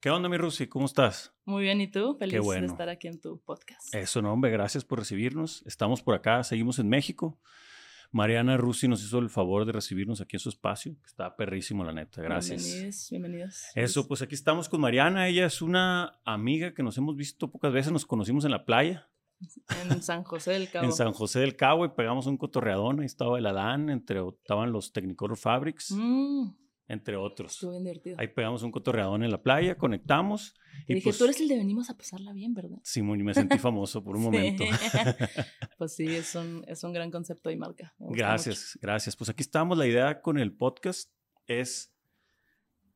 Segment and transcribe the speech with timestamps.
[0.00, 0.68] ¿Qué onda, mi Rusi?
[0.68, 1.34] ¿Cómo estás?
[1.44, 2.16] Muy bien, ¿y tú?
[2.18, 2.60] Feliz bueno.
[2.62, 3.92] de estar aquí en tu podcast.
[3.92, 5.62] Eso, no, hombre, gracias por recibirnos.
[5.66, 7.40] Estamos por acá, seguimos en México.
[8.12, 11.84] Mariana Rusi nos hizo el favor de recibirnos aquí en su espacio, que está perrísimo,
[11.84, 12.22] la neta.
[12.22, 12.62] Gracias.
[12.64, 13.64] Bienvenidos, bienvenidos.
[13.74, 15.26] Eso, pues aquí estamos con Mariana.
[15.28, 17.92] Ella es una amiga que nos hemos visto pocas veces.
[17.92, 19.10] Nos conocimos en la playa,
[19.90, 20.84] En San José del Cabo.
[20.86, 23.00] en San José del Cabo, y pegamos un cotorreadón.
[23.00, 26.50] Ahí estaba el Adán, entre, estaban los Technicolor Fabrics, Mm,
[26.88, 27.52] entre otros.
[27.52, 28.16] estuvo bien divertido.
[28.18, 30.54] Ahí pegamos un cotorreadón en la playa, conectamos.
[30.86, 32.78] Te y dije, pues, tú eres el de venimos a pasarla bien, ¿verdad?
[32.96, 34.26] Y me sentí famoso por un Sí.
[34.28, 34.64] momento.
[35.78, 37.94] pues sí, es un, es un gran concepto y marca.
[37.98, 39.14] Gracias, gracias.
[39.16, 39.76] Pues aquí estamos.
[39.76, 41.10] La idea con el podcast
[41.46, 41.92] es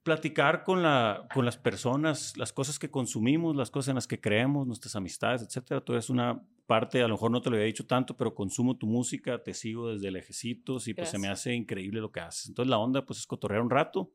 [0.02, 4.20] platicar con, la, con las personas, las cosas que consumimos, las cosas en las que
[4.20, 5.80] creemos, nuestras amistades, etcétera.
[5.80, 8.76] Tú eres una parte, a lo mejor no te lo había dicho tanto, pero consumo
[8.76, 11.40] tu música, te sigo desde lejecitos y pues se me Gracias.
[11.40, 12.48] hace increíble lo que haces.
[12.48, 14.12] Entonces la onda pues es cotorrear un rato,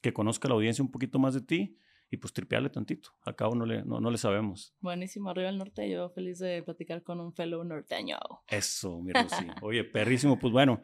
[0.00, 1.76] que conozca la audiencia un poquito más de ti
[2.10, 3.10] y pues tripearle tantito.
[3.22, 4.74] Al cabo no le, no, no le sabemos.
[4.80, 5.90] Buenísimo, arriba el norte.
[5.90, 8.18] Yo feliz de platicar con un fellow norteño.
[8.46, 9.46] Eso, mi Rosy.
[9.62, 10.38] Oye, perrísimo.
[10.38, 10.82] Pues bueno,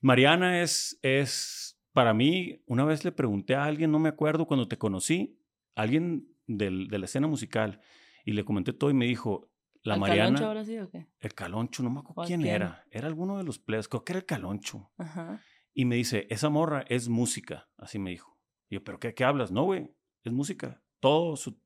[0.00, 4.68] Mariana es, es, para mí, una vez le pregunté a alguien, no me acuerdo cuando
[4.68, 5.40] te conocí,
[5.74, 7.80] alguien del, de la escena musical,
[8.26, 9.50] y le comenté todo y me dijo,
[9.82, 11.06] la ¿Al Mariana, Caloncho ahora sí o qué?
[11.20, 12.54] el Caloncho, no me acuerdo ¿Cuál quién, quién?
[12.54, 14.90] era, era alguno de los players, creo que era el Caloncho.
[14.98, 15.40] Ajá.
[15.72, 18.38] Y me dice, esa morra es música, así me dijo.
[18.68, 19.50] Y yo, ¿pero qué, qué hablas?
[19.50, 19.90] No, güey,
[20.22, 20.82] es música.
[21.00, 21.58] Todo su,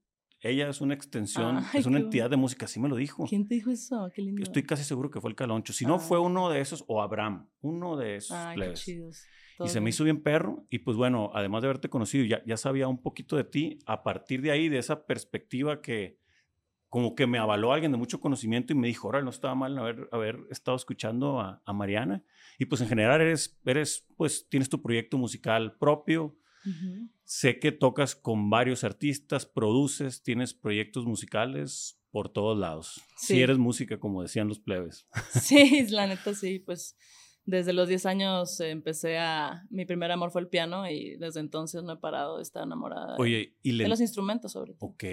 [0.43, 3.25] ella es una extensión, Ay, es una entidad de música, así me lo dijo.
[3.29, 4.11] ¿Quién te dijo eso?
[4.15, 4.43] Qué lindo.
[4.43, 5.73] Estoy casi seguro que fue el Caloncho.
[5.73, 5.99] Si no, Ah.
[5.99, 9.23] fue uno de esos, o Abraham, uno de esos Ay, qué chidos.
[9.63, 10.67] Y se me hizo bien perro.
[10.71, 13.79] Y pues bueno, además de haberte conocido, ya, ya sabía un poquito de ti.
[13.85, 16.19] A partir de ahí, de esa perspectiva que
[16.89, 19.79] como que me avaló alguien de mucho conocimiento y me dijo, ahora no estaba mal
[19.79, 22.25] haber, haber estado escuchando a, a Mariana.
[22.59, 26.37] Y pues en general eres, eres, pues tienes tu proyecto musical propio.
[27.25, 33.01] Sé que tocas con varios artistas, produces, tienes proyectos musicales por todos lados.
[33.17, 33.41] Si Sí.
[33.43, 35.07] eres música, como decían los plebes.
[35.41, 36.97] Sí, la neta sí, pues
[37.45, 39.65] desde los 10 años empecé a...
[39.71, 43.15] Mi primer amor fue el piano y desde entonces no he parado de estar enamorada
[43.17, 44.91] de- Oye, y le, de los instrumentos sobre todo.
[44.91, 45.05] ok.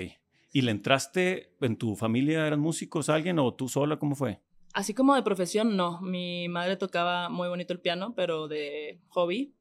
[0.54, 2.48] ¿Y le entraste en tu familia?
[2.48, 4.00] ¿Eran músicos alguien o tú sola?
[4.00, 4.42] ¿Cómo fue?
[4.74, 6.02] Así como de profesión, no.
[6.02, 9.54] Mi madre tocaba muy bonito el piano, pero de hobby.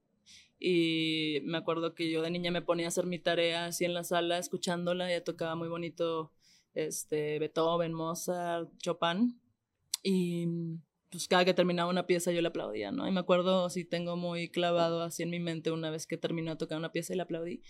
[0.69, 3.95] Y me acuerdo que yo de niña me ponía a hacer mi tarea así en
[3.95, 5.09] la sala, escuchándola.
[5.09, 6.33] Ella tocaba muy bonito
[6.75, 9.41] este, Beethoven, Mozart, Chopin.
[10.03, 10.49] Y
[11.09, 13.07] pues cada que terminaba una pieza yo le aplaudía, ¿no?
[13.07, 16.51] Y me acuerdo, sí tengo muy clavado así en mi mente una vez que terminó
[16.51, 17.63] de tocar una pieza y le aplaudí.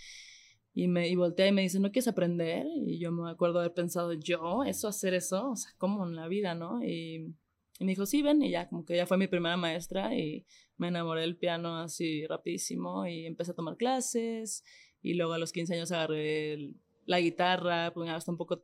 [0.72, 2.66] Y, me, y voltea y me dice, ¿no quieres aprender?
[2.86, 4.64] Y yo me acuerdo haber pensado, ¿yo?
[4.64, 4.88] ¿Eso?
[4.88, 5.50] ¿Hacer eso?
[5.50, 6.82] O sea, ¿cómo en la vida, no?
[6.82, 7.34] Y,
[7.78, 8.42] y me dijo, sí, ven.
[8.42, 12.26] Y ya, como que ella fue mi primera maestra y me enamoré del piano así
[12.26, 14.64] rapidísimo y empecé a tomar clases.
[15.02, 18.62] Y luego a los 15 años agarré el- la guitarra, pues hasta un poco,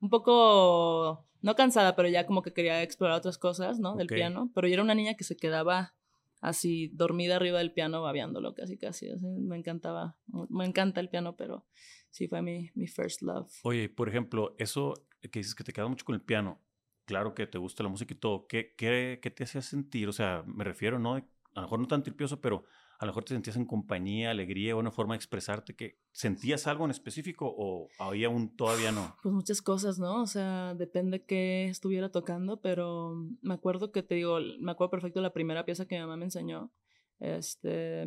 [0.00, 3.96] un poco, no cansada, pero ya como que quería explorar otras cosas, ¿no?
[3.96, 4.50] Del piano.
[4.54, 5.94] Pero yo era una niña que se quedaba
[6.40, 10.18] así dormida arriba del piano babeándolo casi casi así, me encantaba
[10.48, 11.68] me encanta el piano pero
[12.10, 15.88] sí fue mi, mi first love Oye, por ejemplo, eso que dices que te quedas
[15.88, 16.60] mucho con el piano,
[17.04, 20.08] claro que te gusta la música y todo, ¿qué, qué, qué te hacía sentir?
[20.08, 21.14] O sea, me refiero, ¿no?
[21.14, 21.20] A
[21.56, 22.64] lo mejor no tan tripioso, pero
[23.02, 26.84] a lo mejor te sentías en compañía, alegría, una forma de expresarte, que ¿sentías algo
[26.84, 29.16] en específico o había un todavía no?
[29.24, 34.14] pues muchas cosas no o sea depende qué estuviera tocando pero me acuerdo que te
[34.14, 36.70] digo me acuerdo perfecto la primera pieza que mi mamá me enseñó
[37.18, 38.06] este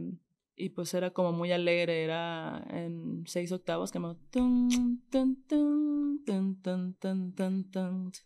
[0.55, 4.17] y pues era como muy alegre, era en seis octavos, como,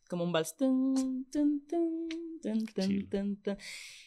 [0.08, 0.56] como un vals.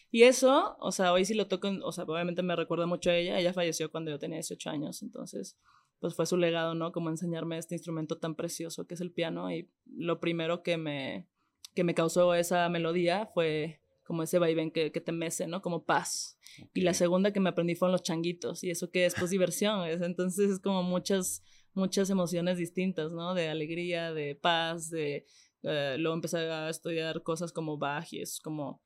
[0.09, 3.15] Y eso, o sea, hoy sí lo toco, o sea, obviamente me recuerda mucho a
[3.15, 5.57] ella, ella falleció cuando yo tenía 18 años, entonces,
[5.99, 6.91] pues fue su legado, ¿no?
[6.91, 11.27] Como enseñarme este instrumento tan precioso que es el piano y lo primero que me,
[11.75, 15.61] que me causó esa melodía fue como ese vaivén que, que te mece, ¿no?
[15.61, 16.37] Como paz.
[16.73, 19.85] Y la segunda que me aprendí fueron los changuitos y eso que es pues diversión,
[19.87, 21.41] es- entonces es como muchas,
[21.73, 23.33] muchas emociones distintas, ¿no?
[23.33, 25.25] De alegría, de paz, de...
[25.63, 28.81] eh, luego empecé a estudiar cosas como Bach y es como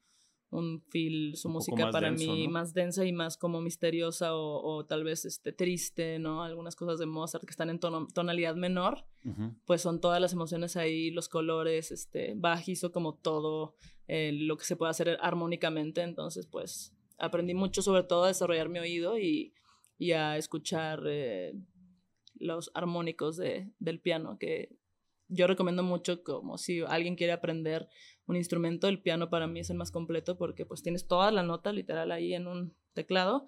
[0.49, 2.51] un feel, su Un música para denso, mí ¿no?
[2.53, 6.41] más densa y más como misteriosa o, o tal vez este, triste, ¿no?
[6.41, 9.03] Algunas cosas de Mozart que están en tono- tonalidad menor,
[9.65, 13.75] pues son todas las emociones ahí, los colores, este, Bach hizo como todo
[14.07, 18.69] eh, lo que se puede hacer armónicamente, entonces pues aprendí mucho sobre todo a desarrollar
[18.69, 19.53] mi oído y,
[19.97, 21.53] y a escuchar eh,
[22.35, 24.69] los armónicos de, del piano, que
[25.27, 27.89] yo recomiendo mucho como si alguien quiere aprender
[28.27, 31.43] un instrumento, el piano para mí es el más completo porque pues tienes toda la
[31.43, 33.47] nota literal ahí en un teclado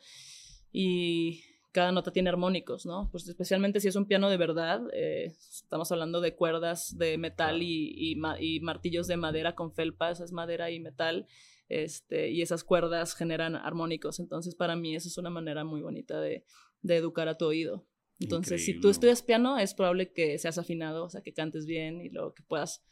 [0.71, 3.09] y cada nota tiene armónicos, ¿no?
[3.11, 7.61] Pues especialmente si es un piano de verdad, eh, estamos hablando de cuerdas de metal
[7.61, 11.27] y, y, martillos de madera con felpa, esa es madera y metal,
[11.67, 16.19] este, y esas cuerdas generan armónicos, entonces para mí eso es una manera muy bonita
[16.19, 16.43] de,
[16.81, 17.85] de educar a tu oído.
[18.19, 22.01] Entonces, si tú estudias piano, es probable que seas afinado, o sea, que cantes bien
[22.01, 22.83] y luego que puedas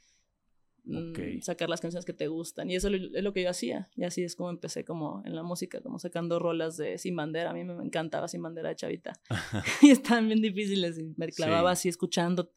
[0.88, 2.70] Mm, sacar las canciones que te gustan.
[2.70, 3.90] Y eso es lo que yo hacía.
[3.96, 7.52] Y así es como empecé como en la música, como sacando rolas de Sin Bandera.
[7.52, 9.14] A mí me encantaba Sin Bandera de Chavita.
[9.82, 12.52] y estaban bien difíciles y me clavaba así escuchando.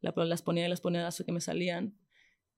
[0.00, 1.96] las ponía y las ponía hasta que me salían.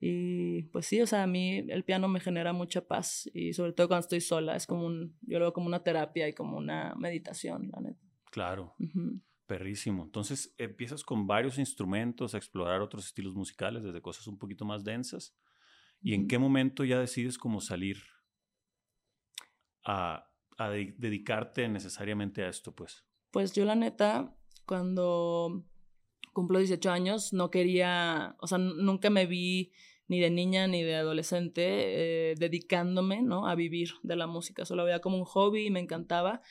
[0.01, 3.73] Y pues sí, o sea, a mí el piano me genera mucha paz y sobre
[3.73, 6.57] todo cuando estoy sola, es como un, yo lo veo como una terapia y como
[6.57, 8.07] una meditación, la neta.
[8.31, 8.77] Claro.
[9.49, 10.03] Perrísimo.
[10.03, 14.85] Entonces empiezas con varios instrumentos a explorar otros estilos musicales, desde cosas un poquito más
[14.85, 15.35] densas.
[16.03, 17.97] ¿Y en qué momento ya decides cómo salir
[19.87, 20.27] a,
[20.99, 23.07] dedicarte necesariamente a esto, pues?
[23.31, 24.37] Pues yo la neta,
[24.67, 25.65] cuando
[26.35, 29.73] cumplo 18 años, no quería, o sea, nunca me vi
[30.09, 33.49] ni de niña ni de adolescente eh, dedicándome, ¿no?
[33.49, 34.67] A vivir de la música.
[34.67, 36.43] Solo veía como un hobby y me encantaba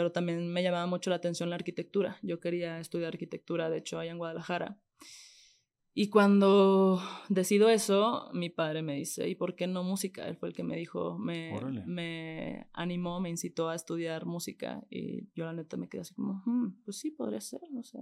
[0.00, 2.18] pero también me llamaba mucho la atención la arquitectura.
[2.22, 4.80] Yo quería estudiar arquitectura, de hecho, allá en Guadalajara.
[5.92, 10.26] Y cuando decido eso, mi padre me dice, ¿y por qué no música?
[10.26, 11.52] Él fue el que me dijo, me,
[11.84, 14.86] me animó, me incitó a estudiar música.
[14.88, 17.98] Y yo la neta me quedé así como, hmm, pues sí, podría ser, no sé.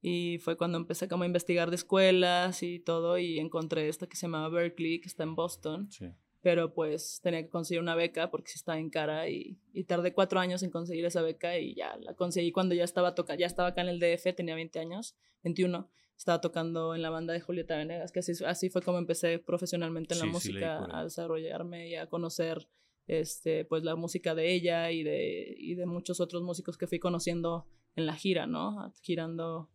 [0.00, 4.16] Y fue cuando empecé como a investigar de escuelas y todo y encontré esta que
[4.16, 5.90] se llamaba Berkeley, que está en Boston.
[5.90, 6.06] Sí
[6.46, 10.12] pero pues tenía que conseguir una beca porque sí estaba en cara y, y, tardé
[10.12, 13.48] cuatro años en conseguir esa beca y ya la conseguí cuando ya estaba tocando, ya
[13.48, 17.40] estaba acá en el DF, tenía 20 años, 21, estaba tocando en la banda de
[17.40, 21.96] Julieta Venegas, que así, así fue como empecé profesionalmente en la música, a desarrollarme y
[21.96, 22.68] a conocer
[23.08, 27.00] este, pues la música de ella y de, y de muchos otros músicos que fui
[27.00, 27.66] conociendo
[27.96, 28.92] en la gira, ¿no?
[29.02, 29.68] Girando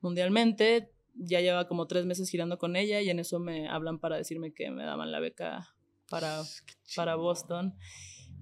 [0.00, 4.18] mundialmente, ya lleva como tres meses girando con ella y en eso me hablan para
[4.18, 5.71] decirme que me daban la beca
[6.12, 6.42] para,
[6.94, 7.74] para Boston.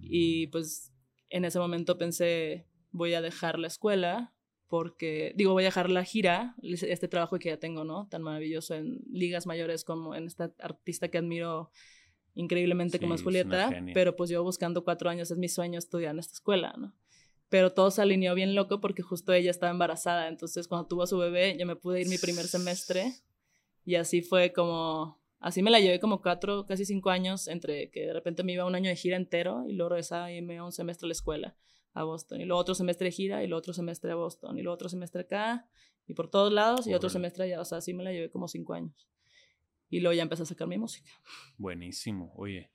[0.03, 0.93] Y pues
[1.29, 4.35] en ese momento pensé, voy a dejar la escuela
[4.67, 8.09] porque, digo, voy a dejar la gira, este trabajo que ya tengo, ¿no?
[8.09, 11.71] Tan maravilloso en ligas mayores como en esta artista que admiro
[12.35, 16.21] increíblemente como es Julieta, pero pues yo buscando cuatro años, es mi sueño estudiar en
[16.21, 16.95] esta escuela, ¿no?
[17.49, 21.09] Pero todo se alineó bien loco porque justo ella estaba embarazada, entonces cuando tuvo a
[21.09, 23.13] su bebé yo me pude ir mi primer semestre
[23.85, 28.07] y así fue como Así me la llevé como cuatro, casi cinco años, entre que
[28.07, 30.65] de repente me iba un año de gira entero y luego regresaba y me iba
[30.65, 31.57] un semestre a la escuela
[31.93, 34.63] a Boston, y luego otro semestre de gira y luego otro semestre a Boston, y
[34.63, 35.67] luego otro semestre acá,
[36.07, 37.61] y por todos lados, y otro semestre allá.
[37.61, 39.09] O sea, así me la llevé como cinco años.
[39.89, 41.11] Y luego ya empecé a sacar mi música.
[41.57, 42.33] Buenísimo.
[42.37, 42.71] Oye,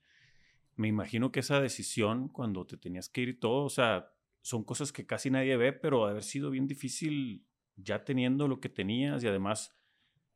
[0.74, 4.92] me imagino que esa decisión, cuando te tenías que ir todo, o sea, son cosas
[4.92, 7.46] que casi nadie ve, pero haber sido bien difícil
[7.76, 9.75] ya teniendo lo que tenías y además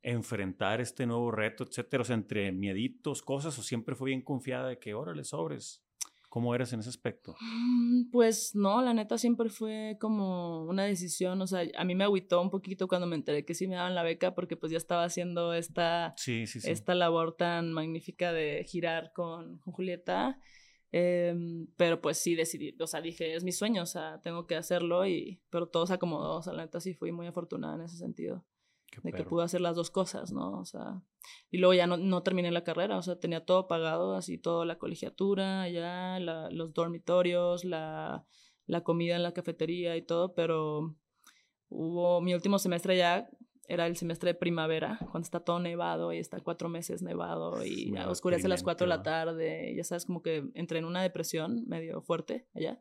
[0.03, 2.03] enfrentar este nuevo reto, etcétera?
[2.03, 5.83] O sea, entre mieditos, cosas, o siempre fue bien confiada de que, órale, sobres.
[6.31, 7.35] ¿Cómo eres en ese aspecto?
[7.41, 12.05] Mm, pues no, la neta siempre fue como una decisión, o sea, a mí me
[12.05, 14.79] agüitó un poquito cuando me enteré que sí me daban la beca porque pues ya
[14.79, 20.39] estaba haciendo esta, esta labor tan magnífica de girar con, con Julieta,
[20.93, 24.55] em, pero pues sí decidí, o sea, dije, es mi sueño, o sea, tengo que
[24.55, 27.81] hacerlo y, pero todo se acomodó, o sea, la neta sí fui muy afortunada en
[27.81, 28.45] ese sentido
[29.03, 30.59] de que pude hacer las dos cosas, ¿no?
[30.59, 31.03] O sea,
[31.51, 34.65] y luego ya no, no, terminé la carrera, o sea, tenía todo pagado, así toda
[34.65, 38.27] la colegiatura, ya los dormitorios, la,
[38.67, 40.97] la comida en la cafetería y todo, pero
[41.69, 43.29] hubo mi último semestre ya
[43.69, 47.97] era el semestre de primavera, cuando está todo nevado y está cuatro meses nevado y
[47.99, 51.65] oscurece a las cuatro de la tarde, ya sabes, como que entré en una depresión
[51.69, 52.81] medio fuerte allá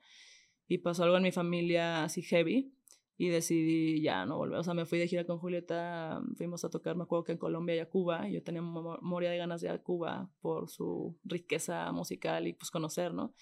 [0.68, 2.74] y pasó algo en mi familia así heavy
[3.22, 4.60] y decidí ya no volver.
[4.60, 7.38] O sea, me fui de gira con Julieta, fuimos a tocar, me acuerdo que en
[7.38, 8.30] Colombia y a Cuba.
[8.30, 12.72] Yo tenía memoria de ganas de ir a Cuba por su riqueza musical y pues
[12.72, 13.34] conocer, ¿no?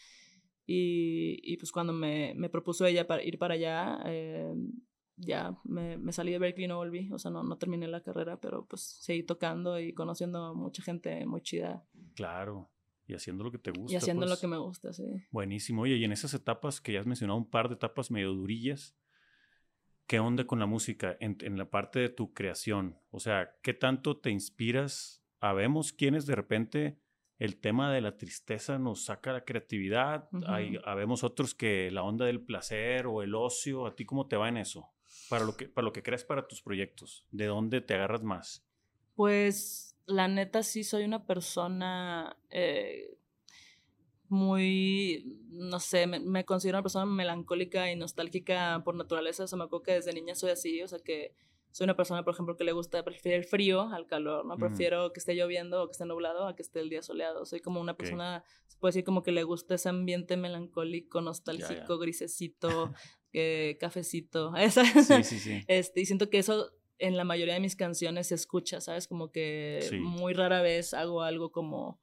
[0.65, 4.51] Y, y pues cuando me, me, propuso ella para ir para allá, eh,
[5.15, 7.11] ya me, me, salí de Berkeley y no volví.
[7.13, 10.81] O sea, no, no terminé la carrera, pero pues seguí tocando y conociendo a mucha
[10.81, 11.85] gente muy chida.
[12.15, 12.71] Claro.
[13.05, 13.93] Y haciendo lo que te gusta.
[13.93, 14.41] Y haciendo lo pues.
[14.41, 15.03] que me gusta, sí.
[15.29, 15.83] Buenísimo.
[15.83, 18.97] Oye, y en esas etapas que ya has mencionado, un par de etapas medio durillas,
[20.07, 22.97] ¿qué onda con la música en, la parte de tu creación?
[23.11, 25.21] O sea, ¿qué tanto te inspiras?
[25.39, 26.99] Habemos quienes de repente
[27.37, 32.25] el tema de la tristeza nos saca la creatividad, Hay, habemos otros que la onda
[32.25, 34.89] del placer o el ocio, ¿a ti cómo te va en eso?
[35.29, 38.65] Para lo que, para lo que creas para tus proyectos, ¿de dónde te agarras más?
[39.13, 43.17] Pues la neta sí soy una persona eh,
[44.29, 49.65] muy, no sé, me, considero una persona melancólica y nostálgica por naturaleza, o sea, me
[49.65, 51.33] acuerdo que desde niña soy así, o sea, que
[51.71, 54.57] soy una persona, por ejemplo, que le gusta, prefiere el frío al calor, ¿no?
[54.57, 57.45] Prefiero que esté lloviendo o que esté nublado a que esté el día soleado.
[57.45, 61.99] Soy como una persona, se puede decir como que le gusta ese ambiente melancólico, nostálgico,
[61.99, 62.93] grisecito,
[63.33, 64.53] eh, cafecito.
[65.07, 65.63] Sí, sí, sí.
[65.67, 69.07] Este, y siento que eso en la mayoría de mis canciones se escucha, ¿sabes?
[69.07, 71.99] Como que muy rara vez hago algo como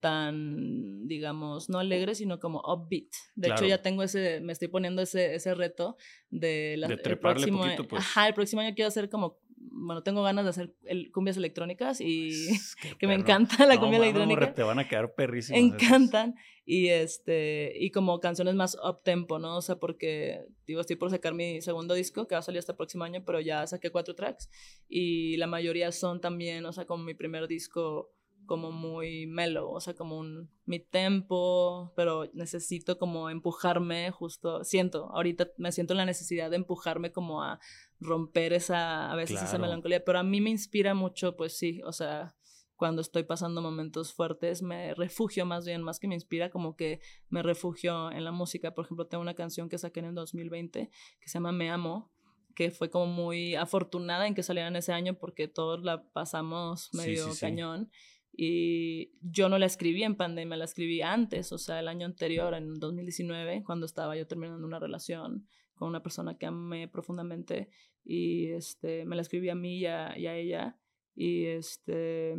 [0.00, 3.10] tan, digamos, no alegre, sino como upbeat.
[3.34, 5.96] De hecho, ya tengo ese, me estoy poniendo ese, ese reto
[6.30, 8.02] de, la, el próximo poquito, pues.
[8.02, 12.00] Ajá, el próximo año quiero hacer como, bueno, tengo ganas de hacer el, cumbias electrónicas
[12.00, 12.30] y
[12.98, 14.54] que me encanta la cumbia electrónica.
[14.54, 15.60] te van a quedar perrísimas.
[15.60, 16.34] Encantan.
[16.64, 19.56] Y este, y como canciones más up tempo, ¿no?
[19.56, 22.72] O sea, porque, digo, estoy por sacar mi segundo disco, que va a salir hasta
[22.72, 24.48] el próximo año, pero ya saqué cuatro tracks.
[24.88, 28.12] Y la mayoría son también, o sea, como mi primer disco
[28.50, 35.08] como muy mellow, o sea, como un mi tempo, pero necesito como empujarme justo, siento,
[35.12, 37.60] ahorita me siento la necesidad de empujarme como a
[38.00, 41.92] romper esa, a veces esa melancolía, pero a mí me inspira mucho, pues sí, o
[41.92, 42.34] sea,
[42.74, 47.00] cuando estoy pasando momentos fuertes, me refugio más bien, más que me inspira, como que
[47.28, 48.74] me refugio en la música.
[48.74, 50.90] Por ejemplo, tengo una canción que saqué en el 2020
[51.20, 52.10] que se llama Me Amo,
[52.56, 56.92] que fue como muy afortunada en que saliera en ese año porque todos la pasamos
[56.92, 57.90] medio cañón.
[58.32, 62.54] Y yo no la escribí en pandemia, la escribí antes, o sea, el año anterior,
[62.54, 67.70] en 2019, cuando estaba yo terminando una relación con una persona que amé profundamente
[68.04, 70.78] y este, me la escribí a mí y a, ella.
[71.14, 72.36] Y este,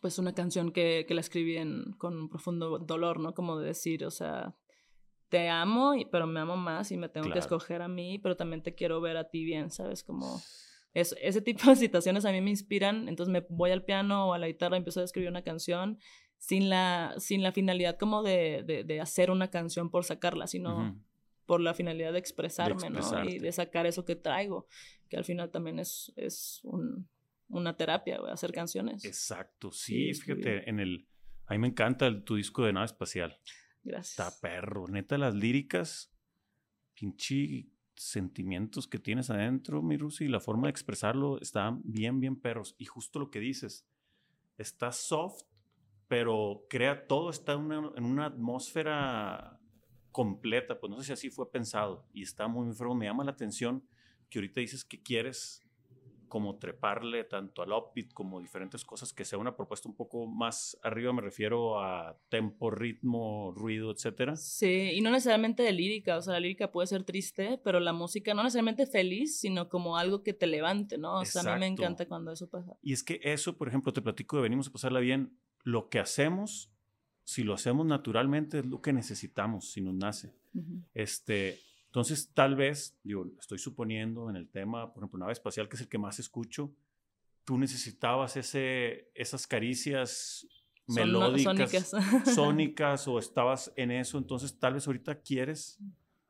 [0.00, 3.34] pues una canción que, que la escribí en, con un profundo dolor, ¿no?
[3.34, 4.54] Como de decir, o sea,
[5.28, 8.62] te amo, pero me amo más y me tengo que escoger a mí, pero también
[8.62, 10.04] te quiero ver a ti bien, ¿sabes?
[10.04, 10.42] Como
[10.94, 14.38] ese tipo de situaciones a mí me inspiran, entonces me voy al piano o a
[14.38, 15.98] la guitarra, empiezo a escribir una canción
[16.38, 21.00] sin la, sin la finalidad como de, de, hacer una canción por sacarla, sino
[21.46, 23.24] por la finalidad de expresarme, ¿no?
[23.24, 24.66] Y de sacar eso que traigo,
[25.08, 27.08] que al final también es, es un,
[27.48, 29.04] una terapia, hacer canciones.
[29.04, 31.06] Exacto, sí, fíjate, en el...
[31.46, 33.38] A mí me encanta el, tu disco de nave espacial.
[33.84, 34.26] Gracias.
[34.26, 34.88] Está perro.
[34.88, 36.12] Neta, las líricas,
[36.94, 42.36] pinche sentimientos que tienes adentro, mi Rusi, y la forma de expresarlo están bien, bien
[42.36, 42.74] perros.
[42.78, 43.86] Y justo lo que dices,
[44.56, 45.42] está soft,
[46.08, 49.58] pero crea todo, está en una atmósfera
[50.10, 50.78] completa.
[50.78, 52.06] Pues no sé si así fue pensado.
[52.12, 52.94] Y está muy, muy.
[52.94, 53.84] Me llama la atención
[54.28, 55.61] que ahorita dices que quieres
[56.32, 60.78] como treparle tanto al upbeat como diferentes cosas, que sea una propuesta un poco más
[60.82, 64.34] arriba, me refiero a tempo, ritmo, ruido, etcétera.
[64.36, 67.92] Sí, y no necesariamente de lírica, o sea, la lírica puede ser triste, pero la
[67.92, 71.20] música no necesariamente feliz, sino como algo que te levante, ¿no?
[71.20, 72.78] O sea, a mí me encanta cuando eso pasa.
[72.80, 75.98] Y es que eso, por ejemplo, te platico de venimos a pasarla bien, lo que
[75.98, 76.72] hacemos,
[77.24, 80.32] si lo hacemos naturalmente, es lo que necesitamos, si nos nace.
[80.94, 81.60] Este,
[81.92, 85.82] entonces, tal vez, digo, estoy suponiendo en el tema, por ejemplo, nave espacial, que es
[85.82, 86.72] el que más escucho,
[87.44, 90.48] tú necesitabas ese, esas caricias
[90.86, 91.90] melódicas,
[92.34, 93.06] sónicas.
[93.08, 95.78] o estabas en eso, entonces tal vez ahorita quieres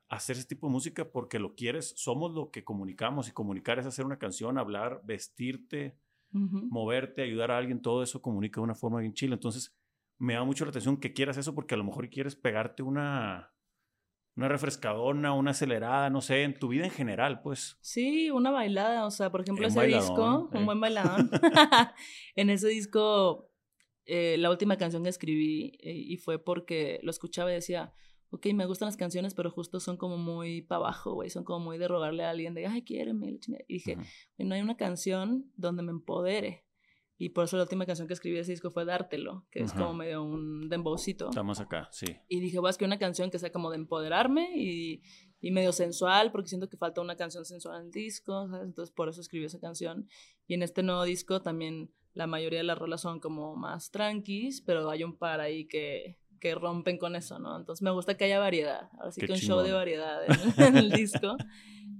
[0.08, 3.86] hacer ese tipo de música porque lo quieres, somos lo que comunicamos y comunicar es
[3.86, 5.96] hacer una canción, hablar, vestirte,
[6.32, 9.34] moverte, ayudar a alguien, todo eso comunica de una forma bien chila.
[9.34, 9.72] Entonces,
[10.18, 13.51] me da mucho la atención que quieras eso porque a lo mejor quieres pegarte una
[14.36, 17.76] una refrescadona, una acelerada, no sé, en tu vida en general, pues.
[17.80, 21.30] Sí, una bailada, o sea, por ejemplo, ese disco, un buen bailadón.
[22.36, 23.50] en ese disco,
[24.06, 27.92] eh, la última canción que escribí, eh, y fue porque lo escuchaba y decía,
[28.30, 31.60] ok, me gustan las canciones, pero justo son como muy para abajo, güey, son como
[31.60, 33.98] muy de rogarle a alguien de, ay, quiéreme, y dije,
[34.38, 36.64] no hay una canción donde me empodere.
[37.22, 39.72] Y por eso la última canción que escribí de ese disco fue Dártelo, que es
[39.72, 41.28] como medio un dembowcito.
[41.28, 42.16] Estamos acá, sí.
[42.28, 45.04] Y dije, voy a escribir una canción que sea como de empoderarme y,
[45.40, 48.66] y medio sensual, porque siento que falta una canción sensual en el disco, ¿sabes?
[48.66, 50.08] Entonces por eso escribí esa canción.
[50.48, 54.60] Y en este nuevo disco también la mayoría de las rolas son como más tranquis,
[54.60, 57.56] pero hay un par ahí que, que rompen con eso, ¿no?
[57.56, 58.90] Entonces me gusta que haya variedad.
[58.98, 60.32] Así que un show de variedad en,
[60.66, 61.36] en el disco.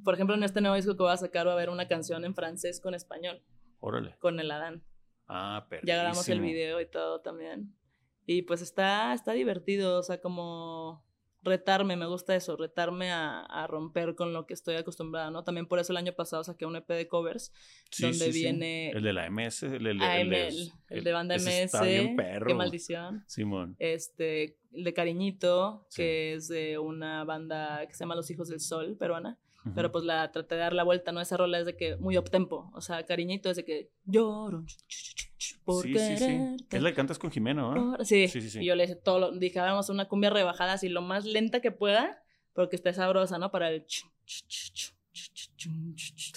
[0.02, 2.24] Por ejemplo, en este nuevo disco que voy a sacar va a haber una canción
[2.24, 3.40] en francés con español.
[3.78, 4.16] Órale.
[4.18, 4.82] Con el Adán.
[5.28, 7.74] Ah, Ya grabamos el video y todo también.
[8.26, 11.04] Y pues está, está divertido, o sea, como
[11.42, 15.42] retarme, me gusta eso, retarme a, a, romper con lo que estoy acostumbrada, ¿no?
[15.42, 17.52] También por eso el año pasado saqué un EP de covers
[17.98, 18.90] donde viene...
[18.90, 20.00] El de la MS, el, el,
[20.88, 23.24] el, de banda MS, qué maldición.
[23.26, 23.76] Simón.
[23.78, 28.60] Este, el de Cariñito, que es de una banda que se llama Los Hijos del
[28.60, 29.38] Sol, peruana.
[29.74, 31.20] Pero pues la traté de dar la vuelta, ¿no?
[31.20, 34.64] Esa rola es de que muy up-tempo, o sea, cariñito es de que lloro
[35.64, 36.56] por sí, sí, sí.
[36.70, 37.96] Es la que cantas con Jimena, ¿no?
[38.04, 38.28] Sí.
[38.28, 40.88] sí, sí, Y yo le dije todo, lo, dije, vamos a una cumbia rebajada así
[40.88, 43.50] lo más lenta que pueda, porque esté sabrosa, ¿no?
[43.50, 43.84] Para el...
[43.86, 44.50] Sí,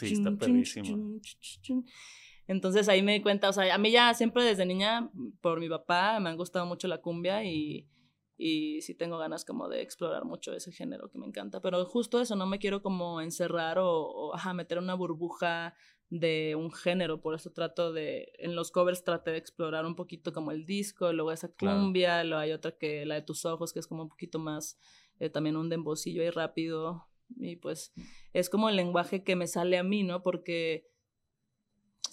[0.02, 1.20] está perrísimo.
[2.48, 5.10] Entonces ahí me di cuenta, o sea, a mí ya siempre desde niña,
[5.42, 7.88] por mi papá, me han gustado mucho la cumbia y,
[8.38, 11.62] y sí tengo ganas como de explorar mucho ese género que me encanta.
[11.62, 15.74] Pero justo eso, no me quiero como encerrar o, o ajá, meter una burbuja
[16.10, 20.34] de un género, por eso trato de, en los covers traté de explorar un poquito
[20.34, 23.80] como el disco, luego esa cumbia, luego hay otra que, la de tus ojos, que
[23.80, 24.80] es como un poquito más,
[25.20, 27.92] eh, también un dembocillo ahí rápido, y pues
[28.34, 30.22] es como el lenguaje que me sale a mí, ¿no?
[30.22, 30.88] Porque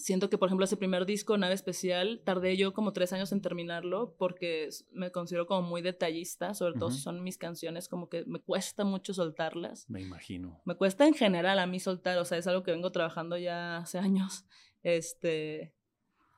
[0.02, 3.40] siento que, por ejemplo, ese primer disco, Nave Especial, tardé yo como tres años en
[3.40, 8.24] terminarlo porque me considero como muy detallista, sobre todo si son mis canciones, como que
[8.26, 9.88] me cuesta mucho soltarlas.
[9.88, 10.60] Me imagino.
[10.64, 13.78] Me cuesta en general a mí soltar, o sea, es algo que vengo trabajando ya
[13.78, 14.44] hace años,
[14.82, 15.74] este,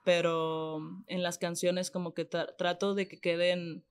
[0.04, 3.84] pero en las canciones como que trato de que queden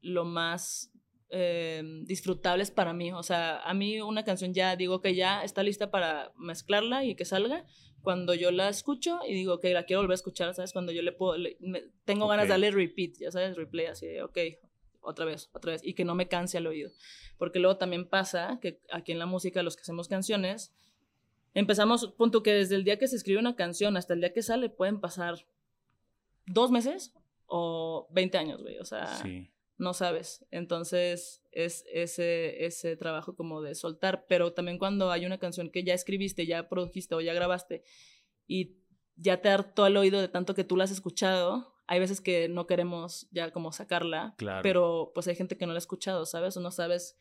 [0.00, 0.90] lo más
[1.28, 3.12] em, disfrutables para mí.
[3.12, 7.14] O sea, a mí una canción ya digo que ya está lista para mezclarla y
[7.14, 7.66] que salga,
[8.02, 10.72] cuando yo la escucho y digo, ok, la quiero volver a escuchar, ¿sabes?
[10.72, 11.42] Cuando yo le puedo,
[12.04, 14.38] tengo ganas de darle repeat, ya sabes, replay, así, ok,
[15.00, 16.90] otra vez, otra vez, y que no me canse al oído.
[17.38, 20.74] Porque luego también pasa que aquí en la música, los que hacemos canciones,
[21.54, 24.42] empezamos, punto que desde el día que se escribe una canción hasta el día que
[24.42, 25.46] sale pueden pasar
[26.46, 27.14] dos meses
[27.46, 29.06] o 20 años, güey, o sea...
[29.06, 30.46] Sí no sabes.
[30.50, 35.84] Entonces es ese, ese trabajo como de soltar, pero también cuando hay una canción que
[35.84, 37.82] ya escribiste, ya produjiste o ya grabaste
[38.46, 38.76] y
[39.16, 42.48] ya te harto al oído de tanto que tú la has escuchado, hay veces que
[42.48, 44.62] no queremos ya como sacarla, claro.
[44.62, 46.56] pero pues hay gente que no la ha escuchado, ¿sabes?
[46.56, 47.18] O no sabes,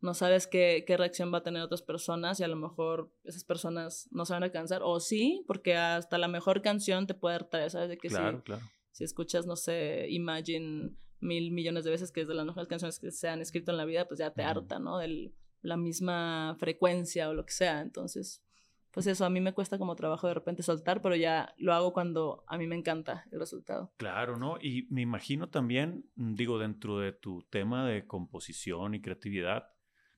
[0.00, 3.44] no sabes qué, qué reacción va a tener otras personas y a lo mejor esas
[3.44, 7.36] personas no se van a cansar, o sí, porque hasta la mejor canción te puede
[7.36, 7.90] hartar, ¿sabes?
[7.90, 8.62] De que claro, claro.
[8.90, 12.98] si escuchas, no sé, Imagine mil millones de veces, que es de las mejores canciones
[12.98, 14.98] que se han escrito en la vida, pues ya te harta, ¿no?
[14.98, 15.32] De
[15.62, 17.80] la misma frecuencia o lo que sea.
[17.80, 18.42] Entonces,
[18.90, 21.92] pues eso, a mí me cuesta como trabajo de repente soltar, pero ya lo hago
[21.92, 23.92] cuando a mí me encanta el resultado.
[23.96, 24.58] Claro, ¿no?
[24.60, 29.68] Y me imagino también, mm, digo, dentro de tu tema de composición y creatividad,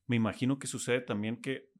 [0.06, 1.70] me imagino que sucede también que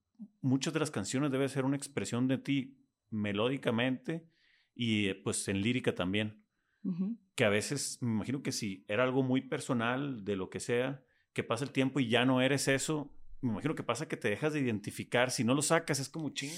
[0.40, 2.78] muchas de las canciones deben ser una expresión de ti
[3.10, 4.28] melódicamente
[4.74, 6.44] y eh, pues en lírica también.
[7.34, 11.02] Que a veces, me imagino que si era algo muy personal, de lo que sea,
[11.32, 14.28] que pasa el tiempo y ya no eres eso, me imagino que pasa que te
[14.28, 15.30] dejas de identificar.
[15.30, 16.52] Si no lo sacas, es como ching,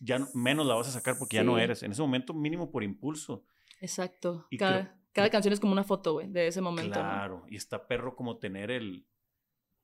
[0.00, 1.82] ya menos la vas a sacar porque ya no eres.
[1.82, 3.44] En ese momento, mínimo por impulso.
[3.80, 4.46] Exacto.
[4.58, 6.98] cada, cada canción es como una foto, güey, de ese momento.
[6.98, 9.06] Claro, y está perro como tener el,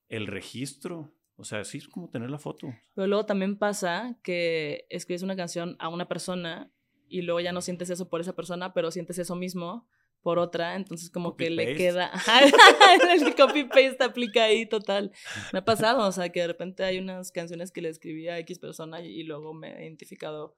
[0.09, 1.13] el registro.
[1.37, 2.73] O sea, sí es como tener la foto.
[2.95, 6.71] Pero luego también pasa que escribes una canción a una persona
[7.09, 9.87] y luego ya no sientes eso por esa persona, pero sientes eso mismo
[10.23, 12.11] por otra, entonces como que le queda,
[13.13, 15.13] el copy paste aplica ahí total.
[15.53, 18.39] Me ha pasado, o sea, que de repente hay unas canciones que le escribí a
[18.39, 20.57] X persona y, luego me he identificado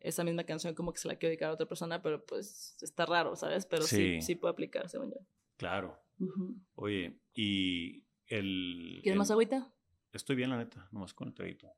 [0.00, 3.04] esa misma canción como que se la quiero dedicar a otra persona, pero pues está
[3.04, 3.66] raro, ¿sabes?
[3.66, 5.18] Pero sí, sí, puede aplicar, según yo.
[5.58, 6.02] Claro.
[6.74, 9.00] Oye, y el...
[9.02, 9.70] ¿Quieres más agüita?
[10.14, 11.68] Estoy bien, la neta, nomás con el traguito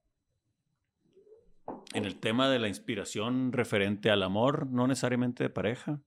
[1.95, 6.01] en el tema de la inspiración referente al amor, no necesariamente de pareja.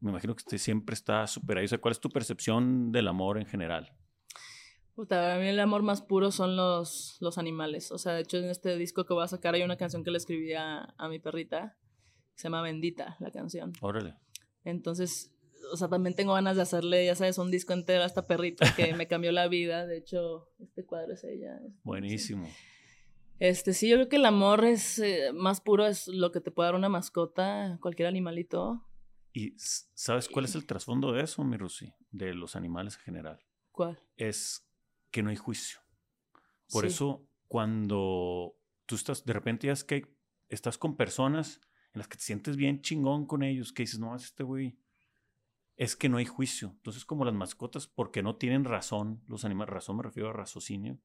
[0.00, 1.64] Me imagino que usted siempre está súper ahí.
[1.64, 3.92] O sea, ¿cuál es tu percepción del amor en general?
[4.94, 7.92] Puta, a mí el amor más puro son los, los animales.
[7.92, 10.10] O sea, de hecho, en este disco que voy a sacar hay una canción que
[10.10, 11.76] le escribí a, a mi perrita.
[12.34, 13.72] se llama Bendita, la canción.
[13.80, 14.14] Órale.
[14.64, 15.32] Entonces,
[15.72, 18.74] o sea, también tengo ganas de hacerle, ya sabes, un disco entero a esta perrita
[18.76, 19.86] que me cambió la vida.
[19.86, 21.58] De hecho, este cuadro es ella.
[21.84, 22.48] Buenísimo.
[23.38, 26.50] Este, sí, yo creo que el amor es eh, más puro, es lo que te
[26.50, 28.84] puede dar una mascota, cualquier animalito.
[29.32, 31.92] ¿Y sabes cuál es el trasfondo de eso, mi Rusi?
[32.10, 33.40] De los animales en general.
[33.70, 33.98] ¿Cuál?
[34.16, 34.68] Es
[35.10, 35.78] que no hay juicio.
[36.70, 40.06] Por eso, cuando tú estás, de repente ya es que
[40.48, 41.60] estás con personas
[41.94, 44.76] en las que te sientes bien chingón con ellos, que dices, no, es este güey.
[45.76, 46.70] Es que no hay juicio.
[46.74, 50.98] Entonces, como las mascotas, porque no tienen razón, los animales, razón me refiero a raciocinio,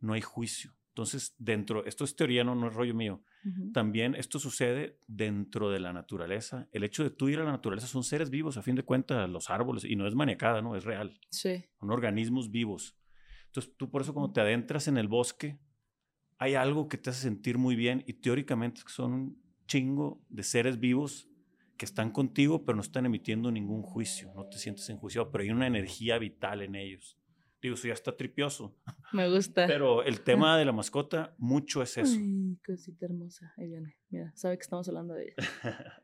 [0.00, 0.74] no hay juicio.
[1.00, 3.22] Entonces, dentro, esto es teoría, no, no es rollo mío.
[3.72, 6.68] También esto sucede dentro de la naturaleza.
[6.72, 9.26] El hecho de tú ir a la naturaleza son seres vivos, a fin de cuentas,
[9.30, 10.76] los árboles, y no es maniacada, ¿no?
[10.76, 11.18] Es real.
[11.30, 11.64] Sí.
[11.78, 12.98] Son organismos vivos.
[13.46, 15.58] Entonces, tú por eso cuando te adentras en el bosque,
[16.36, 20.78] hay algo que te hace sentir muy bien y teóricamente son un chingo de seres
[20.78, 21.30] vivos
[21.78, 25.50] que están contigo, pero no están emitiendo ningún juicio, no te sientes enjuiciado, pero hay
[25.50, 27.16] una energía vital en ellos.
[27.62, 28.74] Digo, eso ya está tripioso.
[29.12, 29.66] Me gusta.
[29.66, 32.16] Pero el tema de la mascota, mucho es eso.
[32.16, 33.52] Ay, cosita hermosa.
[33.58, 33.96] Ahí viene.
[34.08, 35.34] Mira, sabe que estamos hablando de ella.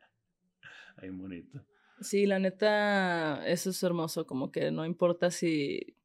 [0.97, 1.65] Ay, bonito.
[1.99, 4.27] Sí, la neta, eso es hermoso.
[4.27, 5.97] Como que no importa si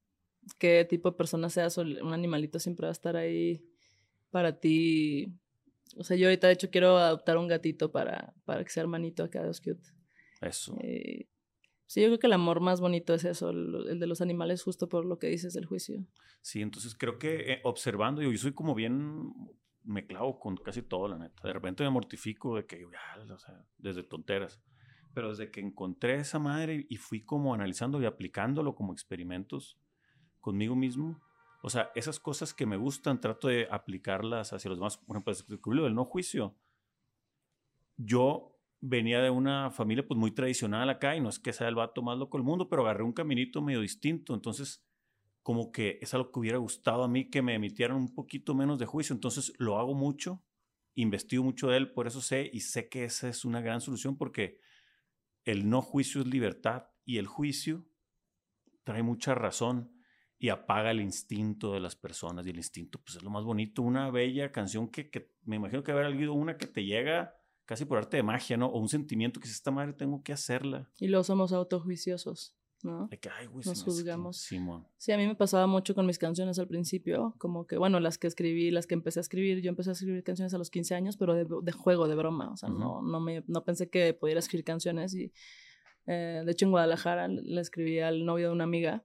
[0.58, 3.62] qué tipo de persona seas, un animalito siempre va a estar ahí
[4.30, 5.34] para ti.
[5.96, 9.22] O sea, yo ahorita de hecho quiero adoptar un gatito para, para que sea hermanito
[9.22, 9.86] acá de los cute.
[10.40, 10.76] Eso.
[10.80, 11.28] Eh,
[11.92, 14.88] sí, yo creo que el amor más bonito es eso, el, de los animales, justo
[14.88, 16.06] por lo que dices del juicio.
[16.40, 19.30] Sí, entonces creo que eh, observando, yo, soy como bien,
[19.84, 21.46] me clavo con casi todo, la neta.
[21.46, 24.62] De repente me mortifico de que, o sea, desde tonteras.
[25.12, 29.78] Pero desde que encontré esa madre y fui como analizando y aplicándolo como experimentos
[30.40, 31.20] conmigo mismo,
[31.62, 34.96] o sea, esas cosas que me gustan, trato de aplicarlas hacia los demás.
[34.96, 36.56] Por ejemplo, el no juicio.
[37.98, 38.51] Yo
[38.82, 42.02] venía de una familia pues muy tradicional acá y no es que sea el vato
[42.02, 44.34] más loco del mundo, pero agarré un caminito medio distinto.
[44.34, 44.84] Entonces,
[45.42, 48.78] como que es algo que hubiera gustado a mí que me emitieran un poquito menos
[48.78, 49.14] de juicio.
[49.14, 50.42] Entonces, lo hago mucho,
[50.94, 54.18] investigo mucho de él, por eso sé y sé que esa es una gran solución
[54.18, 54.58] porque
[55.44, 57.86] el no juicio es libertad y el juicio
[58.82, 59.92] trae mucha razón
[60.38, 62.44] y apaga el instinto de las personas.
[62.44, 63.80] Y el instinto, pues es lo más bonito.
[63.82, 67.36] Una bella canción que, me imagino que haber habido una que te llega
[67.72, 68.66] casi por arte de magia, ¿no?
[68.66, 70.90] O un sentimiento que si esta madre tengo que hacerla.
[71.00, 73.08] Y luego somos autojuiciosos, ¿no?
[73.08, 74.36] Que, ay, güey, Nos juzgamos.
[74.36, 74.86] Simón.
[74.98, 78.18] Sí, a mí me pasaba mucho con mis canciones al principio, como que, bueno, las
[78.18, 80.94] que escribí, las que empecé a escribir, yo empecé a escribir canciones a los 15
[80.94, 84.12] años, pero de, de juego, de broma, o sea, no, no, me, no pensé que
[84.12, 85.32] pudiera escribir canciones y,
[86.06, 89.02] eh, de hecho, en Guadalajara le escribí al novio de una amiga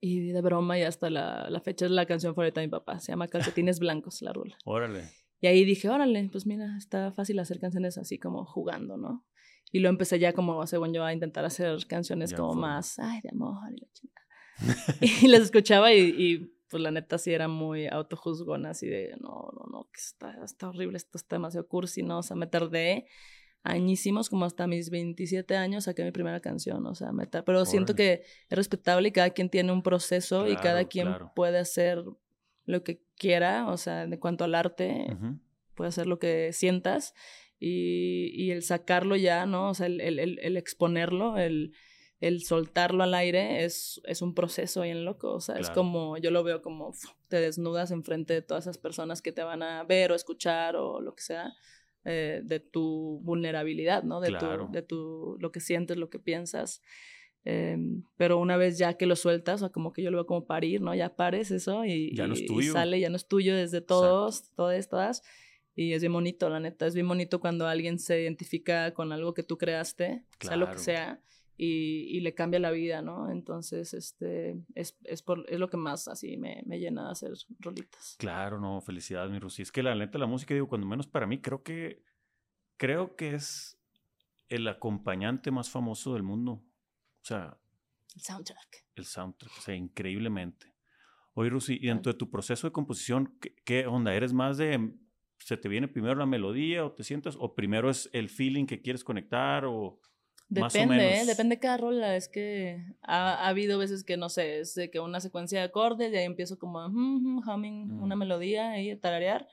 [0.00, 2.98] y de broma y hasta la, la fecha es la canción favorita de mi papá.
[2.98, 4.58] Se llama Calcetines Blancos, la rula.
[4.64, 5.12] Órale.
[5.40, 9.24] Y ahí dije, órale, pues mira, está fácil hacer canciones así como jugando, ¿no?
[9.70, 13.30] Y lo empecé ya como, según yo, a intentar hacer canciones como más, ay, de
[13.30, 13.88] amor y la
[15.00, 19.50] y las escuchaba y, y, pues la neta sí era muy autojuzgona, así de, no,
[19.54, 22.18] no, no, que está, está horrible, esto está demasiado cursi, ¿no?
[22.18, 23.06] O sea, me tardé
[23.62, 27.94] añísimos, como hasta mis 27 años saqué mi primera canción, o sea, meta, pero siento
[27.94, 32.02] que es respetable y cada quien tiene un proceso y cada quien puede hacer
[32.68, 35.06] lo que quiera, o sea, de cuanto al arte,
[35.74, 37.14] puede hacer lo que sientas
[37.58, 39.70] y, y, el sacarlo ya, ¿no?
[39.70, 41.72] O sea, el, el, el, exponerlo, el,
[42.20, 46.30] el soltarlo al aire es, es un proceso bien loco, o sea, es como, yo
[46.30, 46.92] lo veo como
[47.28, 51.00] te desnudas enfrente de todas esas personas que te van a ver o escuchar o
[51.00, 51.54] lo que sea
[52.04, 54.20] eh, de tu vulnerabilidad, ¿no?
[54.20, 56.82] De, tu, de tu, lo que sientes, lo que piensas.
[57.44, 60.46] Em, pero una vez ya que lo sueltas, o como que yo lo veo como
[60.46, 60.94] parir, ¿no?
[60.94, 62.70] Ya pares eso y, ya no es tuyo.
[62.70, 65.22] y sale, ya no es tuyo desde todos, todas, todas.
[65.74, 66.86] Y es bien bonito, la neta.
[66.86, 70.78] Es bien bonito cuando alguien se identifica con algo que tú creaste, sea lo que
[70.78, 71.22] sea,
[71.56, 73.30] y, le cambia la vida, ¿no?
[73.30, 77.32] Entonces, este, es, es, por, es lo que más así me, me, llena de hacer
[77.58, 78.16] rolitas.
[78.18, 79.62] Claro, no, felicidades, mi Rusi.
[79.62, 82.02] Es que la neta, la música, digo, cuando menos para mí, creo que,
[82.76, 83.76] creo que es
[84.48, 86.62] el acompañante más famoso del mundo.
[87.28, 87.58] O sea...
[88.16, 88.84] El soundtrack.
[88.94, 90.74] El soundtrack, o sea, increíblemente.
[91.34, 94.14] Oye, Rusi, y dentro de tu proceso de composición, ¿qué, ¿qué, onda?
[94.14, 94.94] ¿Eres más de,
[95.38, 98.80] se te viene primero la melodía o te sientas, o primero es el feeling que
[98.80, 100.00] quieres conectar o...
[100.48, 101.26] Depende, ¿eh?
[101.26, 102.16] depende de cada rola.
[102.16, 105.66] Es que ha, ha, habido veces que, no sé, es de que una secuencia de
[105.66, 108.18] acordes y ahí empiezo como humming una mm.
[108.18, 109.46] melodía y tararear.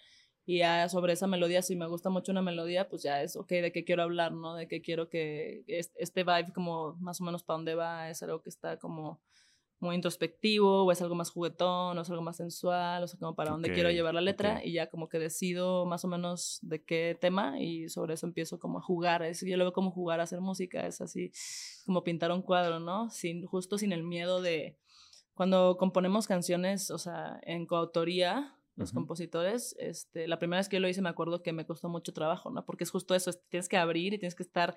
[0.45, 3.49] Y ya sobre esa melodía, si me gusta mucho una melodía, pues ya es, ok,
[3.49, 4.55] de qué quiero hablar, ¿no?
[4.55, 8.41] De qué quiero que este vibe como más o menos para dónde va, es algo
[8.41, 9.21] que está como
[9.79, 13.35] muy introspectivo, o es algo más juguetón, o es algo más sensual, o sea, como
[13.35, 16.83] para dónde quiero llevar la letra, y ya como que decido más o menos de
[16.83, 20.19] qué tema, y sobre eso empiezo como a jugar, es, yo lo veo como jugar
[20.19, 21.31] a hacer música, es así
[21.85, 23.09] como pintar un cuadro, ¿no?
[23.09, 24.77] Sin, justo sin el miedo de,
[25.33, 30.81] cuando componemos canciones, o sea, en coautoría, los compositores, este, la primera vez que yo
[30.81, 32.65] lo hice me acuerdo que me costó mucho trabajo, ¿no?
[32.65, 34.75] Porque es justo eso, tienes que abrir y tienes que estar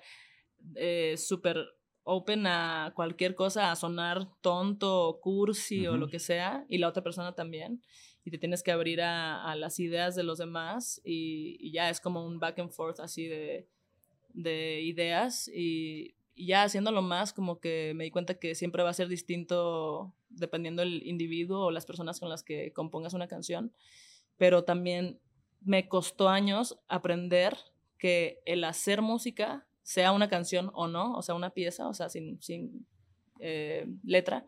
[0.75, 1.57] eh, súper
[2.03, 6.87] open a cualquier cosa, a sonar tonto o cursi o lo que sea, y la
[6.87, 7.81] otra persona también.
[8.23, 12.25] Y te tienes que abrir a, las ideas de los demás y, ya es como
[12.25, 13.67] un back and forth así de,
[14.33, 18.93] de ideas y, ya haciéndolo más como que me di cuenta que siempre va a
[18.93, 23.73] ser distinto dependiendo del individuo o las personas con las que compongas una canción,
[24.37, 25.19] pero también
[25.61, 27.57] me costó años aprender
[27.97, 32.09] que el hacer música sea una canción o no, o sea, una pieza, o sea,
[32.09, 32.85] sin, sin
[33.39, 34.45] eh, letra,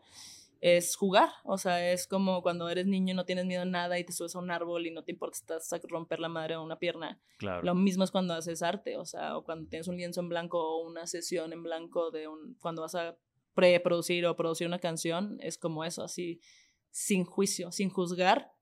[0.62, 1.28] es jugar.
[1.42, 4.12] O sea, es como cuando eres niño y no tienes miedo a nada y te
[4.12, 6.78] subes a un árbol y no te importa estás a romper la madre o una
[6.78, 7.20] pierna.
[7.38, 7.64] Claro.
[7.64, 10.58] Lo mismo es cuando haces arte, o sea, o cuando tienes un lienzo en blanco
[10.58, 13.18] o una sesión en blanco de un, cuando vas a
[13.54, 16.40] preproducir o producir una canción, es como eso, así
[16.90, 18.52] sin juicio, sin juzgar,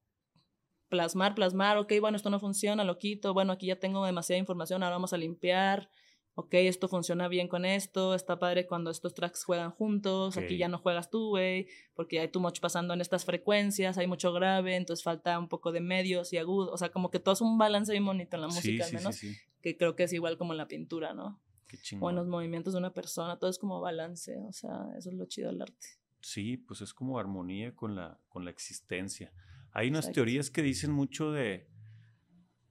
[0.89, 4.83] plasmar, plasmar, ok, bueno, esto no funciona, lo quito, bueno, aquí ya tengo demasiada información,
[4.83, 5.91] ahora vamos a limpiar,
[6.35, 10.69] ok, esto funciona bien con esto, está padre cuando estos tracks juegan juntos, aquí ya
[10.69, 14.77] no juegas tú, güey, porque hay too much pasando en estas frecuencias, hay mucho grave,
[14.77, 17.59] entonces falta un poco de medios y agudos, o sea, como que todo es un
[17.59, 19.21] balance bien bonito en la música, al menos,
[19.61, 21.41] que creo que es igual como en la pintura, ¿no?
[21.67, 25.11] Qué o en los movimientos de una persona, todo es como balance, o sea, eso
[25.11, 25.87] es lo chido del arte.
[26.21, 29.33] Sí, pues es como armonía con la, con la existencia.
[29.73, 31.69] Hay unas teorías que dicen mucho de,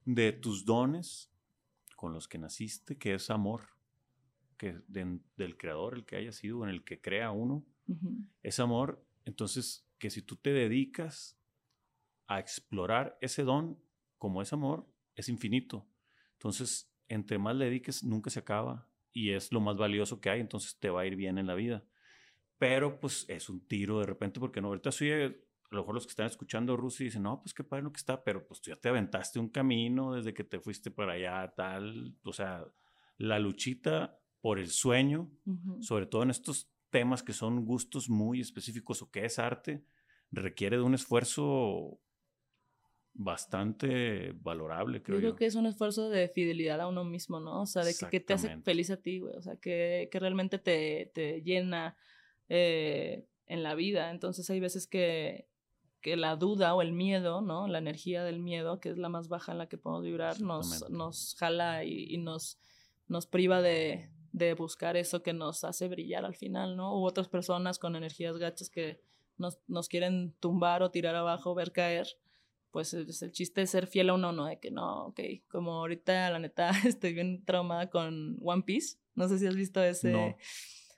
[0.04, 1.30] de tus dones
[2.00, 3.76] con los que naciste, que es amor,
[4.56, 7.66] que del creador, el que haya sido, en el que crea uno,
[8.42, 9.04] es amor.
[9.26, 11.38] Entonces, que si tú te dedicas
[12.26, 13.78] a explorar ese don
[14.16, 15.86] como es amor, es infinito.
[16.32, 20.40] Entonces, entre más le dediques, nunca se acaba y es lo más valioso que hay,
[20.40, 21.84] entonces te va a ir bien en la vida.
[22.56, 25.36] Pero pues es un tiro de repente porque no, ahorita soy,
[25.70, 27.98] a lo mejor los que están escuchando Rusi dicen, no, pues qué padre lo que
[27.98, 31.52] está, pero pues tú ya te aventaste un camino desde que te fuiste para allá,
[31.56, 32.66] tal, o sea,
[33.18, 35.30] la luchita por el sueño,
[35.80, 39.84] sobre todo en estos temas que son gustos muy específicos o que es arte,
[40.32, 42.00] requiere de un esfuerzo
[43.12, 45.20] bastante valorable, creo yo.
[45.20, 47.62] Creo que es un esfuerzo de fidelidad a uno mismo, ¿no?
[47.62, 49.34] O sea, de que, te hace feliz a ti, güey.
[49.36, 51.96] O sea, que, que realmente te, te llena
[52.48, 54.10] eh, en la vida.
[54.10, 55.49] Entonces hay veces que,
[56.00, 57.68] que la duda o el miedo, ¿no?
[57.68, 60.88] La energía del miedo, que es la más baja en la que podemos vibrar, nos,
[60.90, 62.58] nos jala y, nos,
[63.08, 66.98] nos priva de, de, buscar eso que nos hace brillar al final, ¿no?
[66.98, 69.00] U otras personas con energías gachas que
[69.36, 72.08] nos, nos quieren tumbar o tirar abajo, ver caer
[72.70, 74.46] pues es el chiste de ser fiel a uno, ¿no?
[74.46, 79.28] De que no, ok, como ahorita la neta estoy bien traumada con One Piece, no
[79.28, 80.36] sé si has visto ese,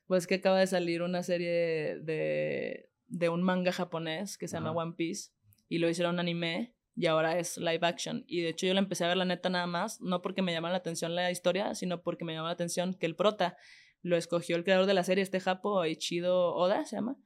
[0.07, 4.73] pues que acaba de salir una serie de, de un manga japonés que se llama
[4.73, 5.31] One Piece
[5.69, 8.25] y lo hicieron anime y ahora es live action.
[8.27, 10.53] Y de hecho yo la empecé a ver la neta nada más, no porque me
[10.53, 13.57] llama la atención la historia, sino porque me llama la atención que el prota
[14.03, 17.17] lo escogió el creador de la serie, este japo, Ichido Oda se llama,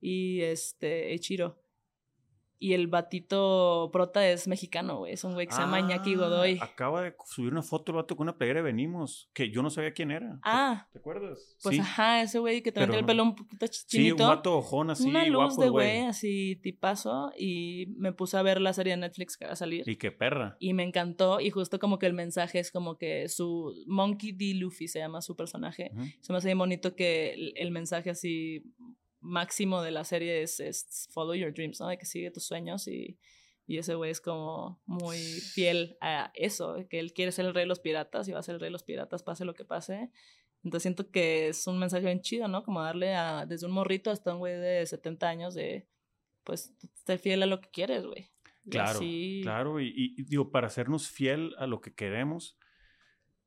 [0.00, 1.62] y este, Ichiro.
[2.58, 5.12] Y el batito prota es mexicano, güey.
[5.12, 6.58] Es un güey que se llama Iñaki ah, Godoy.
[6.60, 9.70] Acaba de subir una foto el vato con una playera de Venimos, que yo no
[9.70, 10.38] sabía quién era.
[10.42, 10.88] Ah.
[10.92, 11.56] ¿Te acuerdas?
[11.62, 14.16] Pues ajá, ese güey que trae el pelo un poquito chinito.
[14.16, 17.32] Sí, un vato ojón así, Una luz de güey, así tipazo.
[17.38, 19.88] Y me puse a ver la serie de Netflix que va a salir.
[19.88, 20.56] Y qué perra.
[20.58, 21.40] Y me encantó.
[21.40, 23.74] Y justo como que el mensaje es como que su...
[23.86, 24.54] Monkey D.
[24.54, 25.90] Luffy se llama su personaje.
[26.20, 28.64] Se me hace bien bonito que el mensaje así
[29.26, 31.88] máximo de la serie es, follow your dreams, ¿no?
[31.88, 33.18] De que sigue tus sueños y,
[33.66, 37.64] y ese güey es como muy fiel a eso, que él quiere ser el rey
[37.64, 39.64] de los piratas y va a ser el rey de los piratas pase lo que
[39.64, 40.10] pase.
[40.62, 42.62] Entonces siento que es un mensaje bien chido, ¿no?
[42.62, 45.86] Como darle a, desde un morrito hasta un güey de 70 años de,
[46.44, 48.30] pues, ser fiel a lo que quieres, güey.
[48.68, 48.98] Claro,
[49.42, 52.58] claro, y, y, digo, para hacernos fiel a lo que queremos,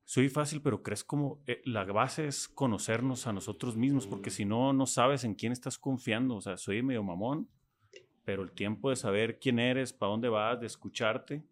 [0.09, 4.43] soy fácil, pero crees como eh, la base es conocernos a nosotros mismos, porque si
[4.43, 6.37] no, no sabes en quién estás confiando.
[6.37, 7.47] O sea, soy medio mamón,
[8.25, 11.43] pero el tiempo de saber quién eres, para dónde vas, de escucharte,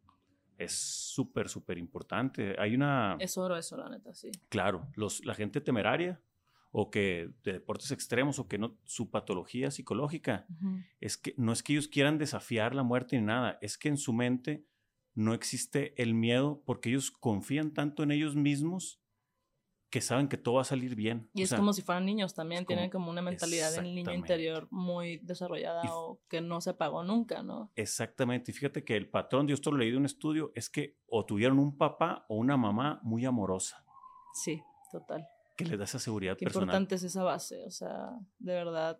[0.57, 2.55] es súper, súper importante.
[2.57, 3.15] Hay una...
[3.19, 4.31] Es oro eso, la neta, sí.
[4.49, 6.19] Claro, los, la gente temeraria
[6.71, 10.47] o que de deportes extremos o que no, su patología psicológica
[10.99, 13.97] es que no es que ellos quieran desafiar la muerte ni nada, es que en
[13.97, 14.65] su mente
[15.17, 19.01] no existe el miedo porque ellos confían tanto en ellos mismos
[19.89, 21.27] que saben que todo va a salir bien.
[21.33, 25.17] Y es como si fueran niños también, tienen como una mentalidad del niño interior muy
[25.17, 27.71] desarrollada o que no se apagó nunca, ¿no?
[27.75, 30.97] Exactamente, y fíjate que el patrón, yo esto lo leí de un estudio, es que
[31.07, 33.83] o tuvieron un papá o una mamá muy amorosa.
[34.35, 35.27] Sí, total.
[35.55, 36.65] Que les da esa seguridad Qué personal.
[36.67, 38.99] importante es esa base, o sea, de verdad,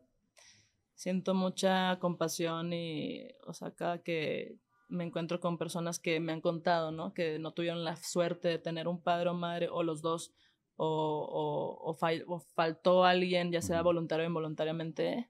[0.95, 4.57] siento mucha compasión y, o sea, cada que
[4.89, 7.13] me encuentro con personas que me han contado, ¿no?
[7.13, 10.33] Que no tuvieron la suerte de tener un padre o madre o los dos,
[10.75, 15.29] o, o, faltó alguien, ya sea voluntario o involuntariamente,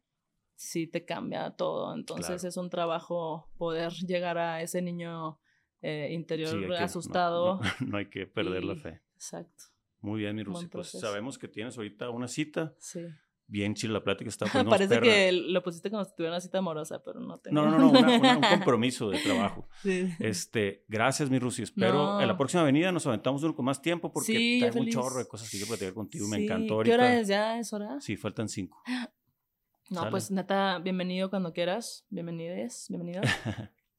[0.55, 1.95] sí te cambia todo.
[1.95, 5.39] Entonces es un trabajo poder llegar a ese niño
[5.81, 7.59] eh, interior asustado.
[7.79, 9.01] No, hay que perder la fe.
[9.15, 9.65] Exacto.
[10.01, 10.67] Muy bien, mi Rusi.
[10.67, 12.75] Pues sabemos que tienes ahorita una cita.
[12.77, 13.01] Sí
[13.47, 17.01] bien chile la plática está Parece que lo pusiste como si tuviera una cita amorosa,
[17.03, 17.61] pero no tengo.
[17.61, 19.67] No, no, no, un compromiso de trabajo.
[19.83, 20.09] Sí.
[20.19, 21.61] Este, gracias, mi Rusi.
[21.61, 25.19] Espero en la próxima avenida nos aventamos uno con más tiempo porque tengo un chorro
[25.19, 26.95] de cosas que quiero platicar contigo me encantó ahorita.
[26.95, 27.59] ¿Qué hora es ya?
[27.59, 28.01] ¿Es hora?
[28.01, 28.81] Sí, faltan cinco.
[29.89, 32.05] No, pues neta, bienvenido cuando quieras.
[32.09, 33.21] Bienvenides, bienvenido.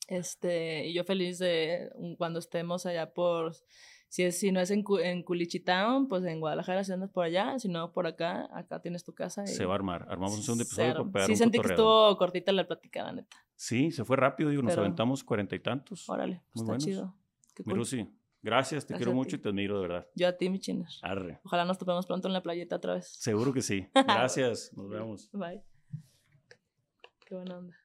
[0.06, 3.56] este, y yo feliz de cuando estemos allá por
[4.08, 7.58] Si, es, si no es en, en Culichitown, pues en Guadalajara, si andas por allá,
[7.58, 9.46] si no por acá, acá tienes tu casa.
[9.46, 10.06] Se va a armar.
[10.08, 13.36] Armamos un segundo episodio para Sí, sentí que estuvo cortita la plática, la neta.
[13.54, 16.08] Sí, se fue rápido, digo, nos aventamos cuarenta y tantos.
[16.08, 17.14] Órale, Muy está chido.
[17.54, 17.64] Qué
[18.40, 20.06] gracias, te quiero mucho y te admiro de verdad.
[20.14, 20.88] Yo a ti, mi chiner.
[21.02, 21.40] Arre.
[21.44, 23.08] Ojalá nos topemos pronto en la playeta otra vez.
[23.08, 23.88] Seguro que sí.
[23.94, 25.28] Gracias, nos vemos.
[25.32, 25.62] Bye.
[27.26, 27.76] Qué buena onda.